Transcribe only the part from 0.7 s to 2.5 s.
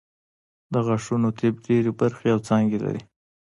د غاښونو طب ډېرې برخې او